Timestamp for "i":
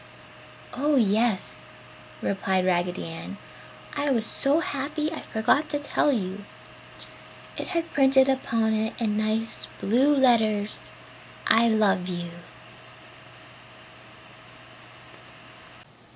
3.95-4.09, 5.13-5.21, 11.45-11.69